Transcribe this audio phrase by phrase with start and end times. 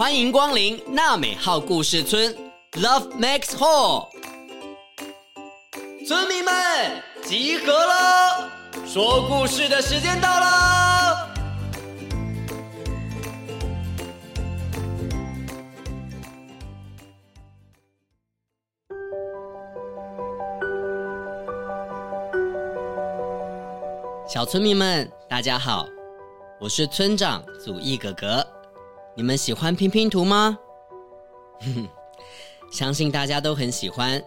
[0.00, 2.34] 欢迎光临娜美号故事村
[2.72, 4.08] ，Love Max Hall。
[6.08, 6.54] 村民们
[7.22, 8.50] 集合了，
[8.86, 11.28] 说故事的时间到了。
[24.26, 25.86] 小村民们，大家好，
[26.58, 28.59] 我是村长祖义哥哥。
[29.20, 30.58] 你们喜欢拼拼图吗？
[32.72, 34.18] 相信大家都很喜欢。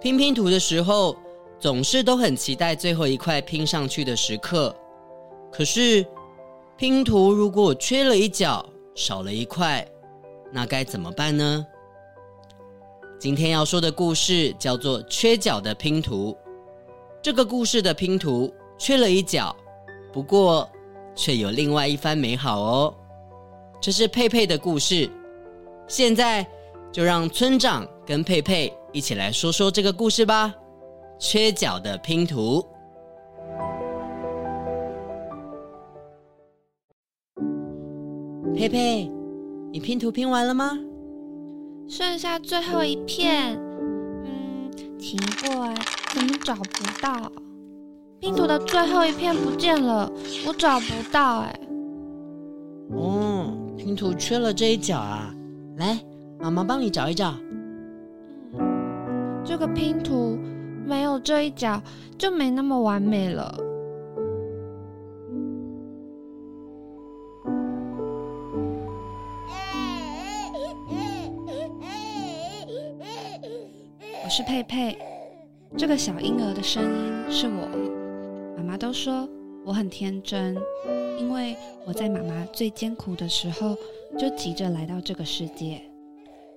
[0.00, 1.16] 拼拼图的时候，
[1.60, 4.74] 总是都很期待最后一块拼上去的时刻。
[5.52, 6.04] 可是，
[6.76, 9.86] 拼图如果缺了一角，少了一块，
[10.50, 11.64] 那该怎么办呢？
[13.20, 16.32] 今天要说的故事叫做《缺角的拼图》。
[17.22, 18.52] 这个故事的拼图。
[18.76, 19.54] 缺了一角，
[20.12, 20.68] 不过
[21.14, 22.94] 却有另外一番美好哦。
[23.80, 25.08] 这是佩佩的故事，
[25.86, 26.46] 现在
[26.92, 30.54] 就让村长跟佩佩一起来说说这个故事吧。
[31.18, 32.64] 缺角的拼图。
[38.54, 39.10] 佩佩，
[39.72, 40.78] 你拼图拼完了吗？
[41.88, 43.56] 剩下最后一片，
[44.24, 45.74] 嗯，奇怪，
[46.12, 47.30] 怎么找不到？
[48.20, 50.10] 拼图的最后一片不见了，
[50.46, 51.60] 我找不到哎。
[52.90, 55.32] 哦，拼图缺了这一角啊！
[55.76, 55.98] 来，
[56.40, 57.32] 妈妈帮你找一找。
[58.52, 60.36] 嗯，这个拼图
[60.84, 61.80] 没有这一角
[62.18, 63.56] 就没那么完美了。
[74.24, 74.98] 我是佩佩，
[75.76, 77.68] 这个小婴儿的声音是我。
[78.56, 79.26] 妈妈都说
[79.64, 80.54] 我很天真，
[81.18, 83.76] 因为我在妈妈最艰苦的时候
[84.18, 85.82] 就急着来到这个世界。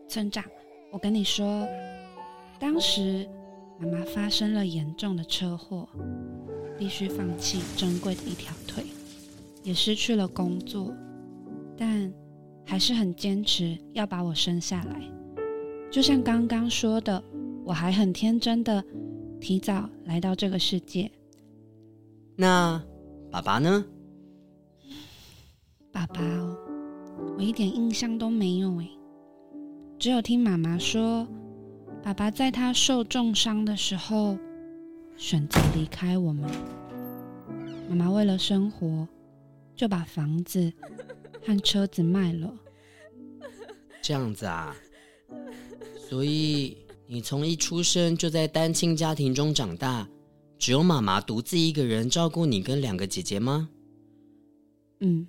[0.08, 0.44] 村长，
[0.92, 1.68] 我跟你说，
[2.60, 3.28] 当时
[3.80, 5.88] 妈妈发生了严重的车祸，
[6.78, 8.84] 必须放弃珍贵的一条腿，
[9.64, 10.94] 也失去了工作，
[11.76, 12.14] 但
[12.66, 15.02] 还是很坚持要把我生下来。
[15.90, 17.22] 就像刚刚说的，
[17.66, 18.84] 我还很天真的
[19.40, 21.10] 提早来到这个世界。
[22.36, 22.82] 那
[23.32, 23.84] 爸爸呢？
[25.92, 26.58] 爸爸哦，
[27.38, 28.90] 我一点印象都没有诶，
[30.00, 31.28] 只有听妈妈说，
[32.02, 34.38] 爸爸在他受重伤的时候
[35.18, 36.50] 选择离开我们。
[37.90, 39.08] 妈妈为了生活，
[39.76, 40.72] 就把房子
[41.46, 42.54] 和车子卖了。
[44.02, 44.74] 这样子啊？
[46.10, 50.08] 所以你从一出生就在单亲家庭中长大。
[50.58, 53.68] 只有妈妈独自一个人照顾你跟两个姐姐吗？
[55.00, 55.28] 嗯。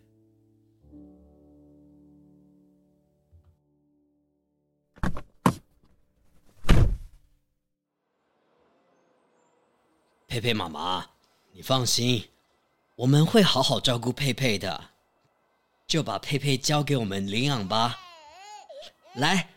[10.33, 11.05] 佩佩妈妈，
[11.53, 12.27] 你放心，
[12.97, 14.83] 我们会好好照顾佩佩的，
[15.87, 18.01] 就把佩佩交给我们领养吧。
[19.17, 19.51] 来，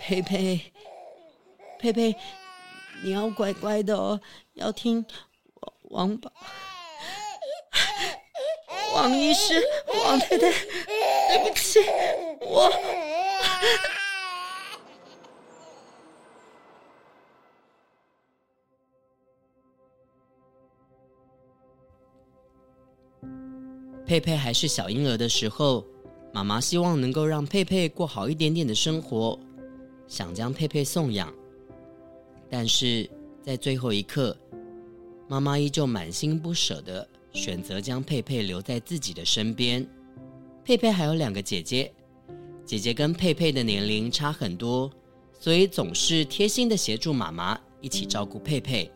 [0.00, 0.72] 佩佩，
[1.78, 2.16] 佩佩。
[3.04, 4.20] 你要乖乖的哦，
[4.54, 5.06] 要听
[5.82, 6.32] 王宝、
[8.94, 9.62] 王医师、
[10.04, 10.50] 王太太。
[10.50, 11.78] 对不起，
[12.40, 12.68] 我。
[24.12, 25.82] 佩佩还是小婴儿的时候，
[26.34, 29.38] 妈妈希望能够让佩佩过好一点点的生活，
[30.06, 31.32] 想将佩佩送养。
[32.50, 33.08] 但是
[33.42, 34.36] 在最后一刻，
[35.28, 39.82] 妈妈依旧满心不舍地选择将佩佩留在自己的身边。
[40.62, 41.90] 佩佩还有两个姐姐，
[42.66, 44.90] 姐姐跟佩佩的年龄差很多，
[45.40, 48.92] 所以总是贴心地协助妈妈一起照顾佩佩。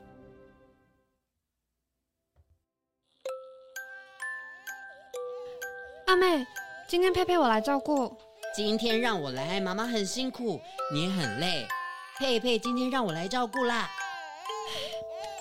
[6.07, 6.47] 阿妹，
[6.87, 8.17] 今天佩佩我来照顾。
[8.55, 10.61] 今天让我来，妈妈很辛苦，
[10.93, 11.67] 你也很累。
[12.17, 13.91] 佩佩，今天让我来照顾啦，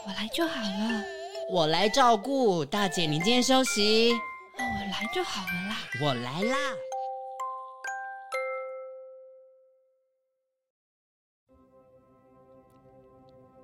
[0.07, 1.03] 我来就好了。
[1.51, 4.11] 我来照顾大姐，你今天休息。
[4.57, 5.77] 我来就好了啦。
[6.01, 6.57] 我来啦。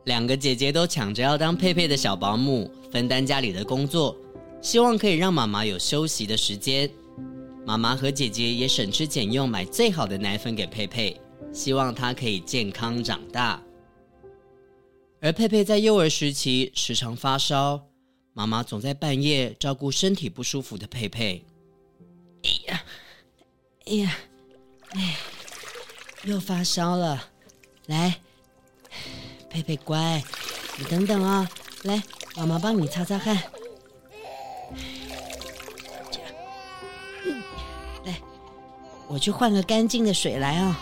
[0.06, 4.16] 两个姐姐都抢着要当佩佩的小保姆，分担家里的工作，
[4.62, 6.90] 希望可以让妈妈有休息的时间。
[7.66, 11.20] 妈妈和姐姐也省吃俭用，买最好的奶粉给佩佩。
[11.54, 13.62] 希望她可以健康长大，
[15.20, 17.88] 而佩佩在幼儿时期时常发烧，
[18.34, 21.44] 妈妈总在半夜照顾身体不舒服的佩佩。
[22.44, 22.84] 哎呀，
[23.86, 24.18] 哎呀，
[24.92, 25.18] 哎，
[26.24, 27.30] 又发烧了。
[27.88, 28.16] 来，
[29.50, 30.24] 佩佩乖，
[30.78, 31.50] 你等等啊、
[31.84, 32.02] 来，
[32.38, 33.38] 妈妈帮你擦擦汗。
[39.14, 40.80] 我去换个干净的水来啊、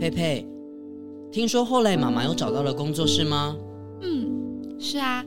[0.00, 0.55] 佩佩，
[1.36, 3.54] 听说后来妈妈又找到了工作是吗？
[4.00, 5.22] 嗯，是啊，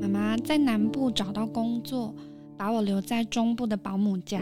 [0.00, 2.14] 妈妈在南部找到工作，
[2.56, 4.40] 把我留在中部的保姆家。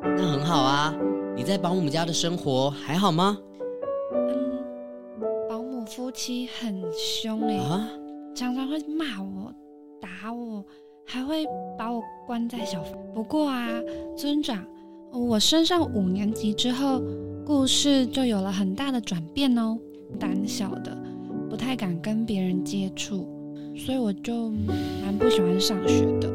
[0.00, 0.94] 那很好啊，
[1.34, 3.36] 你在保姆家的生活还好吗？
[4.14, 4.62] 嗯，
[5.48, 7.90] 保姆夫妻很凶哎，啊、
[8.36, 9.52] 常常会骂我、
[10.00, 10.64] 打我，
[11.04, 11.44] 还会
[11.76, 12.96] 把我关在小房。
[13.12, 13.66] 不过啊，
[14.16, 14.64] 村长，
[15.12, 17.02] 我升上五年级之后。
[17.46, 19.78] 故事就有了很大的转变哦，
[20.18, 20.96] 胆小的，
[21.48, 23.26] 不太敢跟别人接触，
[23.76, 24.50] 所以我就
[25.02, 26.32] 蛮不喜欢上学的。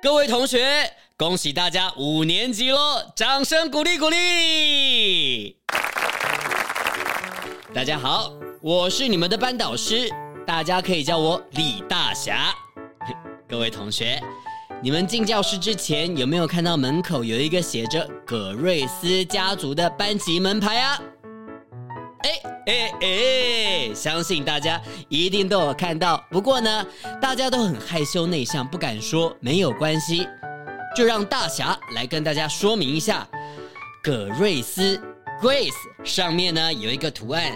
[0.00, 0.60] 各位同学，
[1.18, 3.02] 恭喜大家五年级喽！
[3.16, 5.56] 掌声鼓励鼓励。
[7.74, 8.32] 大家好，
[8.62, 10.08] 我是你们的班导师，
[10.46, 12.54] 大家可以叫我李大侠。
[13.50, 14.22] 各位同学，
[14.80, 21.02] 你们进教室之前有没有看到门口有一个写着葛瑞斯家族的班级门牌啊？
[22.20, 22.30] 哎
[22.66, 23.92] 哎哎！
[23.92, 26.24] 相信大家一定都有看到。
[26.30, 26.86] 不过呢，
[27.20, 29.36] 大家都很害羞内向，不敢说。
[29.40, 30.28] 没有关系，
[30.98, 33.24] 就让大侠来跟大家说明一下。
[34.02, 35.00] 葛瑞斯
[35.40, 35.70] Grace
[36.02, 37.52] 上面呢有一个图案，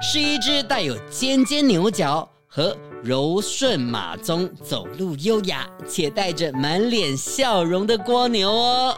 [0.00, 8.96] 是一只带有尖尖牛角和柔顺马鬃、走路优雅且带着满脸笑容的蜗牛哦。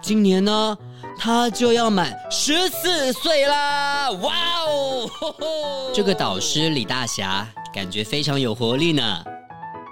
[0.00, 0.78] 今年呢，
[1.18, 4.12] 他就要满十四岁啦！
[4.12, 4.32] 哇
[4.64, 7.44] 哦，这个导师李大侠
[7.74, 9.24] 感觉非常有活力呢。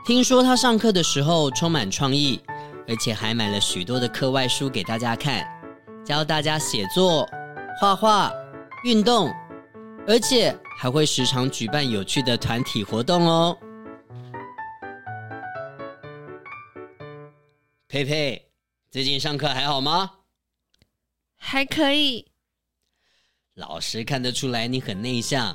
[0.07, 2.41] 听说他上课的时候充满创意，
[2.89, 5.47] 而且还买了许多的课外书给大家看，
[6.05, 7.29] 教大家写作、
[7.81, 8.33] 画画、
[8.85, 9.33] 运动，
[10.07, 13.57] 而且还会时常举办有趣的团体活动哦。
[17.89, 18.43] 佩佩。
[18.89, 20.11] 最近上课还好吗？
[21.37, 22.27] 还可以。
[23.55, 25.55] 老师看得出来你很内向，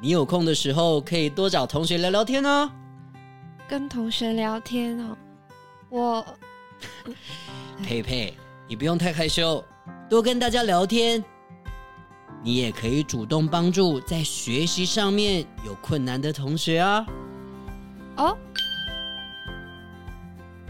[0.00, 2.68] 你有空的时候可以多找同学聊聊天哦。
[3.68, 5.16] 跟同学聊天哦，
[5.90, 6.26] 我
[7.84, 8.34] 佩佩，
[8.68, 9.64] 你不用太害羞，
[10.08, 11.22] 多跟大家聊天。
[12.42, 17.06] 你也可以主动帮助在学习上面有困难的同学啊。
[18.16, 18.36] 哦，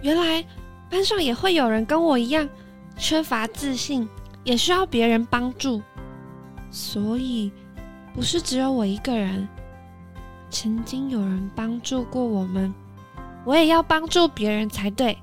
[0.02, 0.44] 原来。
[0.90, 2.46] 班上也会有人跟我一样
[2.98, 4.06] 缺乏自信，
[4.44, 5.80] 也需要别人帮助，
[6.70, 7.50] 所以
[8.12, 9.48] 不是只有我一个人。
[10.50, 12.74] 曾经有人帮助过我们，
[13.46, 15.16] 我也要帮助别人才对。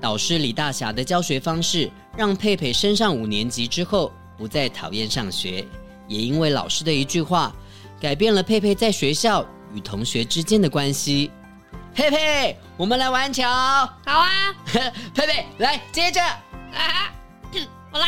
[0.00, 5.66] 导师李大侠的教学方式，让佩佩升上五年级之后不再讨厌上学，
[6.06, 7.52] 也因为老师的一句话，
[8.00, 11.30] 改变了佩佩在学校与同学之间的关系。
[11.94, 13.42] 佩佩，我们来玩球。
[13.42, 14.54] 好啊，
[15.14, 16.20] 佩佩，来接着。
[16.22, 17.12] 啊，
[17.90, 18.06] 我来，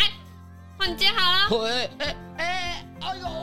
[0.79, 1.67] 换你接好了。
[1.67, 3.40] 哎，哎哎，哎呦！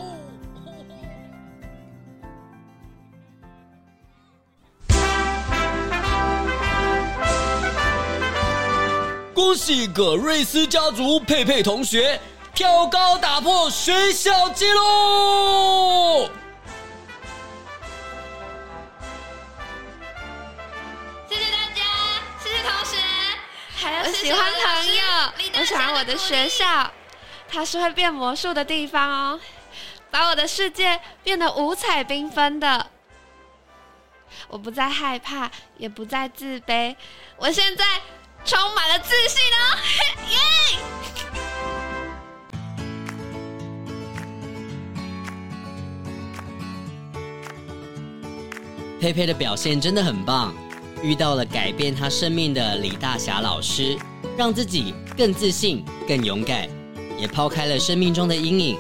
[9.38, 12.20] 恭喜葛瑞斯家族佩佩同学
[12.56, 16.28] 跳高打破学校纪录。
[21.30, 21.84] 谢谢大家，
[22.42, 22.98] 谢谢同学，
[23.76, 25.04] 还有喜欢朋友，
[25.60, 26.92] 我喜欢我的学校，
[27.48, 29.40] 它是会变魔术的地方哦，
[30.10, 32.88] 把我的世界变得五彩缤纷的。
[34.48, 36.96] 我不再害怕，也不再自卑，
[37.38, 37.86] 我现在
[38.48, 39.78] 充满了自信哦！
[40.32, 40.38] 耶！
[49.02, 50.56] 佩佩的表现真的很棒。
[51.04, 53.96] 遇到了改变他生命的李大侠老师，
[54.38, 56.68] 让自己更自信、更勇敢，
[57.20, 58.78] 也抛开了生命中的阴影。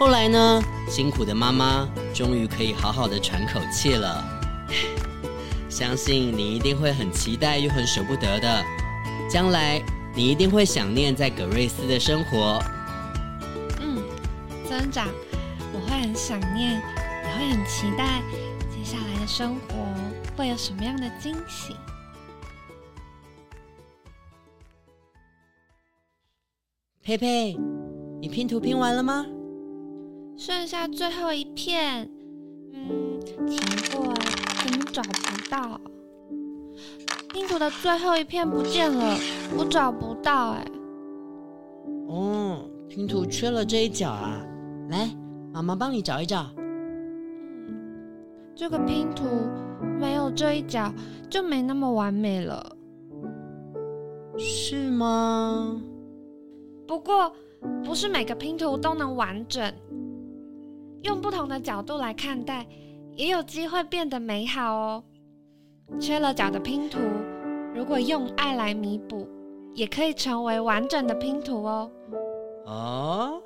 [0.00, 4.24] 后来呢，辛苦的妈妈终于可以好好的喘口气了。
[5.76, 8.64] 相信你一定会很期待又很舍不得的，
[9.28, 9.78] 将来
[10.14, 12.58] 你一定会想念在葛瑞斯的生活。
[13.82, 14.02] 嗯，
[14.66, 15.06] 村长，
[15.74, 18.22] 我会很想念，也会很期待
[18.70, 19.74] 接下来的生活
[20.34, 21.76] 会有什么样的惊喜。
[27.02, 27.54] 佩佩，
[28.18, 29.26] 你拼图拼完了吗？
[30.38, 32.08] 剩下最后一片，
[32.72, 33.44] 嗯，奇怪，
[33.90, 34.15] 怎么
[34.96, 35.78] 找不到？
[37.28, 39.14] 拼图的最后一片不见了，
[39.58, 40.66] 我找不到哎。
[42.08, 44.42] 哦，拼图缺了这一角啊，
[44.88, 45.14] 来，
[45.52, 46.46] 妈妈帮你找一找。
[46.56, 47.76] 嗯，
[48.54, 49.26] 这个拼图
[50.00, 50.90] 没有这一角
[51.28, 52.74] 就没那么完美了，
[54.38, 55.78] 是吗？
[56.86, 57.30] 不过，
[57.84, 59.70] 不是每个拼图都能完整。
[61.02, 62.66] 用不同的角度来看待，
[63.16, 65.02] 也有机会变得美好哦。
[65.98, 66.98] 缺了角的拼图，
[67.74, 69.26] 如果用爱来弥补，
[69.74, 71.90] 也可以成为完整的拼图哦。
[72.66, 73.42] 哦，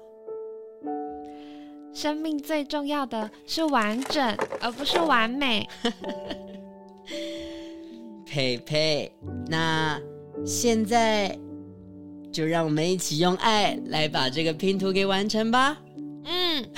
[1.93, 5.69] 生命最重要的是完整，而不是完美。
[8.27, 9.13] 佩佩，
[9.49, 10.01] 那
[10.45, 11.39] 现在
[12.33, 15.79] 就让我们一起用爱来把这个拼图给完成吧。
[16.25, 16.67] 嗯。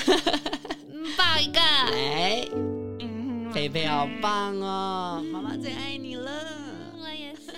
[1.18, 2.44] 抱一个，哎，
[3.52, 6.32] 佩佩好棒哦，妈妈最爱你了。
[6.98, 7.52] 我也是。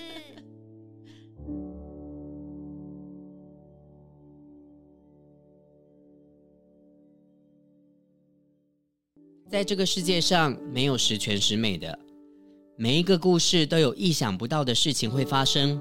[9.49, 11.97] 在这个世界上，没有十全十美的，
[12.77, 15.81] 每一个故事都有意想不到的事情会发生。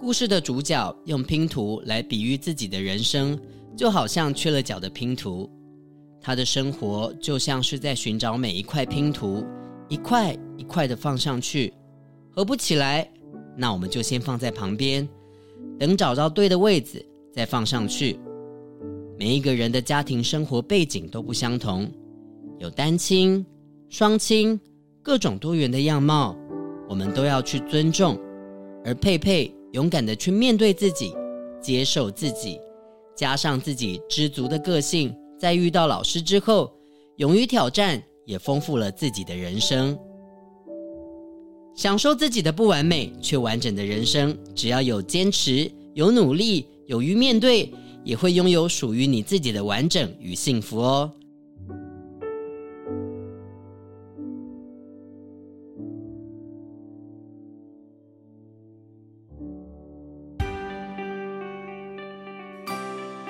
[0.00, 3.36] 故事的主角用拼图来比喻自己的人生，
[3.76, 5.50] 就好像缺了角的拼图。
[6.22, 9.44] 他的生活就像是在寻找每一块拼图，
[9.88, 11.72] 一块一块的放上去，
[12.30, 13.10] 合不起来，
[13.56, 15.08] 那我们就先放在旁边，
[15.78, 18.20] 等找到对的位置再放上去。
[19.18, 21.90] 每一个人的家庭生活背景都不相同，
[22.58, 23.44] 有单亲、
[23.88, 24.58] 双亲，
[25.02, 26.36] 各种多元的样貌，
[26.88, 28.18] 我们都要去尊重。
[28.84, 31.14] 而佩佩勇敢的去面对自己，
[31.60, 32.58] 接受自己，
[33.16, 35.14] 加上自己知足的个性。
[35.42, 36.72] 在遇到老师之后，
[37.16, 39.98] 勇于挑战，也丰富了自己的人生。
[41.74, 47.68] 享受自己的不完美却完整的人生，只要有坚持、有努力、勇于面对，
[48.04, 51.10] 也会拥有属于你自己的完整与幸福哦。